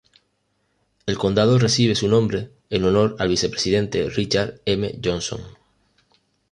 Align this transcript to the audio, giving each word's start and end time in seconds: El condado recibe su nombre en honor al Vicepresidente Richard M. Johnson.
El 1.05 1.15
condado 1.19 1.59
recibe 1.59 1.93
su 1.93 2.07
nombre 2.07 2.49
en 2.71 2.85
honor 2.85 3.15
al 3.19 3.27
Vicepresidente 3.27 4.09
Richard 4.09 4.59
M. 4.65 4.97
Johnson. 5.03 5.41